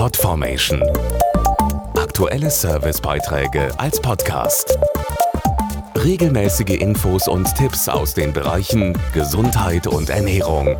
Podformation. 0.00 0.82
Aktuelle 1.94 2.48
Servicebeiträge 2.50 3.68
als 3.78 4.00
Podcast. 4.00 4.78
Regelmäßige 5.94 6.80
Infos 6.80 7.28
und 7.28 7.54
Tipps 7.54 7.86
aus 7.86 8.14
den 8.14 8.32
Bereichen 8.32 8.96
Gesundheit 9.12 9.86
und 9.86 10.08
Ernährung. 10.08 10.78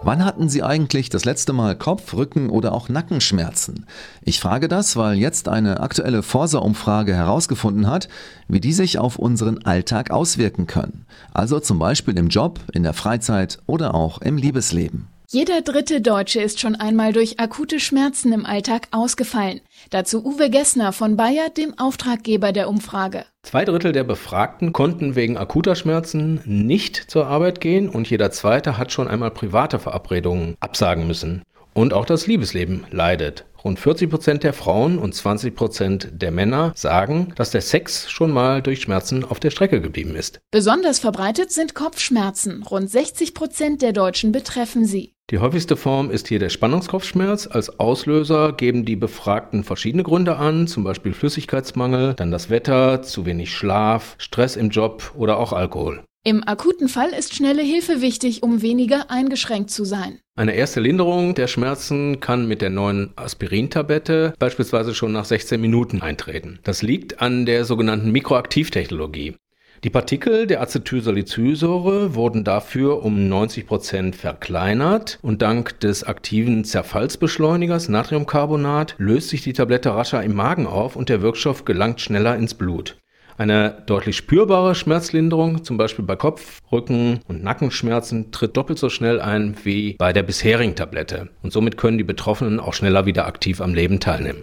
Wann 0.00 0.24
hatten 0.24 0.48
Sie 0.48 0.62
eigentlich 0.62 1.10
das 1.10 1.26
letzte 1.26 1.52
Mal 1.52 1.76
Kopf-, 1.76 2.14
Rücken- 2.14 2.48
oder 2.48 2.72
auch 2.72 2.88
Nackenschmerzen? 2.88 3.84
Ich 4.22 4.40
frage 4.40 4.68
das, 4.68 4.96
weil 4.96 5.18
jetzt 5.18 5.46
eine 5.46 5.80
aktuelle 5.80 6.22
Forsa-Umfrage 6.22 7.14
herausgefunden 7.14 7.86
hat, 7.86 8.08
wie 8.48 8.60
die 8.60 8.72
sich 8.72 8.98
auf 8.98 9.18
unseren 9.18 9.58
Alltag 9.66 10.10
auswirken 10.10 10.66
können. 10.66 11.04
Also 11.34 11.60
zum 11.60 11.78
Beispiel 11.78 12.16
im 12.16 12.28
Job, 12.28 12.60
in 12.72 12.82
der 12.82 12.94
Freizeit 12.94 13.58
oder 13.66 13.94
auch 13.94 14.22
im 14.22 14.38
Liebesleben. 14.38 15.08
Jeder 15.30 15.60
dritte 15.60 16.00
Deutsche 16.00 16.40
ist 16.40 16.58
schon 16.58 16.74
einmal 16.74 17.12
durch 17.12 17.38
akute 17.38 17.80
Schmerzen 17.80 18.32
im 18.32 18.46
Alltag 18.46 18.88
ausgefallen. 18.92 19.60
Dazu 19.90 20.24
Uwe 20.24 20.48
Gessner 20.48 20.94
von 20.94 21.18
Bayer, 21.18 21.50
dem 21.50 21.78
Auftraggeber 21.78 22.52
der 22.52 22.66
Umfrage. 22.66 23.26
Zwei 23.42 23.66
Drittel 23.66 23.92
der 23.92 24.04
Befragten 24.04 24.72
konnten 24.72 25.16
wegen 25.16 25.36
akuter 25.36 25.74
Schmerzen 25.74 26.40
nicht 26.46 26.96
zur 27.10 27.26
Arbeit 27.26 27.60
gehen 27.60 27.90
und 27.90 28.08
jeder 28.08 28.30
zweite 28.30 28.78
hat 28.78 28.90
schon 28.90 29.06
einmal 29.06 29.30
private 29.30 29.78
Verabredungen 29.78 30.56
absagen 30.60 31.06
müssen. 31.06 31.42
Und 31.74 31.92
auch 31.92 32.06
das 32.06 32.26
Liebesleben 32.26 32.86
leidet. 32.90 33.44
Rund 33.62 33.78
40 33.78 34.08
Prozent 34.08 34.44
der 34.44 34.54
Frauen 34.54 34.98
und 34.98 35.14
20 35.14 35.54
Prozent 35.54 36.08
der 36.10 36.30
Männer 36.30 36.72
sagen, 36.74 37.34
dass 37.36 37.50
der 37.50 37.60
Sex 37.60 38.10
schon 38.10 38.30
mal 38.30 38.62
durch 38.62 38.80
Schmerzen 38.80 39.24
auf 39.24 39.40
der 39.40 39.50
Strecke 39.50 39.82
geblieben 39.82 40.14
ist. 40.16 40.40
Besonders 40.50 40.98
verbreitet 41.00 41.52
sind 41.52 41.74
Kopfschmerzen. 41.74 42.62
Rund 42.62 42.90
60 42.90 43.34
Prozent 43.34 43.82
der 43.82 43.92
Deutschen 43.92 44.32
betreffen 44.32 44.86
sie. 44.86 45.17
Die 45.30 45.40
häufigste 45.40 45.76
Form 45.76 46.10
ist 46.10 46.28
hier 46.28 46.38
der 46.38 46.48
Spannungskopfschmerz. 46.48 47.48
Als 47.48 47.78
Auslöser 47.78 48.54
geben 48.54 48.86
die 48.86 48.96
Befragten 48.96 49.62
verschiedene 49.62 50.02
Gründe 50.02 50.36
an, 50.36 50.66
zum 50.66 50.84
Beispiel 50.84 51.12
Flüssigkeitsmangel, 51.12 52.14
dann 52.14 52.30
das 52.30 52.48
Wetter, 52.48 53.02
zu 53.02 53.26
wenig 53.26 53.52
Schlaf, 53.52 54.14
Stress 54.16 54.56
im 54.56 54.70
Job 54.70 55.12
oder 55.18 55.36
auch 55.36 55.52
Alkohol. 55.52 56.02
Im 56.24 56.42
akuten 56.48 56.88
Fall 56.88 57.10
ist 57.10 57.34
schnelle 57.34 57.62
Hilfe 57.62 58.00
wichtig, 58.00 58.42
um 58.42 58.62
weniger 58.62 59.10
eingeschränkt 59.10 59.70
zu 59.70 59.84
sein. 59.84 60.18
Eine 60.34 60.54
erste 60.54 60.80
Linderung 60.80 61.34
der 61.34 61.46
Schmerzen 61.46 62.20
kann 62.20 62.48
mit 62.48 62.62
der 62.62 62.70
neuen 62.70 63.12
Aspirintablette 63.16 64.32
beispielsweise 64.38 64.94
schon 64.94 65.12
nach 65.12 65.26
16 65.26 65.60
Minuten 65.60 66.00
eintreten. 66.00 66.58
Das 66.64 66.80
liegt 66.80 67.20
an 67.20 67.44
der 67.44 67.66
sogenannten 67.66 68.12
Mikroaktivtechnologie. 68.12 69.36
Die 69.84 69.90
Partikel 69.90 70.48
der 70.48 70.60
Acetylsalicylsäure 70.60 72.16
wurden 72.16 72.42
dafür 72.42 73.04
um 73.04 73.28
90 73.28 73.64
Prozent 73.64 74.16
verkleinert 74.16 75.20
und 75.22 75.40
dank 75.40 75.78
des 75.78 76.02
aktiven 76.02 76.64
Zerfallsbeschleunigers 76.64 77.88
Natriumcarbonat 77.88 78.96
löst 78.98 79.28
sich 79.28 79.42
die 79.42 79.52
Tablette 79.52 79.94
rascher 79.94 80.22
im 80.24 80.34
Magen 80.34 80.66
auf 80.66 80.96
und 80.96 81.08
der 81.08 81.22
Wirkstoff 81.22 81.64
gelangt 81.64 82.00
schneller 82.00 82.34
ins 82.34 82.54
Blut. 82.54 82.96
Eine 83.36 83.84
deutlich 83.86 84.16
spürbare 84.16 84.74
Schmerzlinderung, 84.74 85.62
zum 85.62 85.76
Beispiel 85.76 86.04
bei 86.04 86.16
Kopf-, 86.16 86.58
Rücken- 86.72 87.20
und 87.28 87.44
Nackenschmerzen, 87.44 88.32
tritt 88.32 88.56
doppelt 88.56 88.80
so 88.80 88.88
schnell 88.88 89.20
ein 89.20 89.54
wie 89.62 89.94
bei 89.96 90.12
der 90.12 90.24
bisherigen 90.24 90.74
Tablette. 90.74 91.28
Und 91.44 91.52
somit 91.52 91.76
können 91.76 91.98
die 91.98 92.04
Betroffenen 92.04 92.58
auch 92.58 92.74
schneller 92.74 93.06
wieder 93.06 93.28
aktiv 93.28 93.60
am 93.60 93.74
Leben 93.74 94.00
teilnehmen. 94.00 94.42